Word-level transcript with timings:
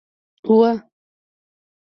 وه 0.49 0.71